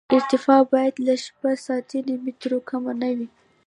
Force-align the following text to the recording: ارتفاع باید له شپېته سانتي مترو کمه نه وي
ارتفاع 0.17 0.61
باید 0.71 0.95
له 1.05 1.13
شپېته 1.25 1.61
سانتي 1.65 1.99
مترو 2.25 2.59
کمه 2.69 2.93
نه 3.01 3.09
وي 3.17 3.27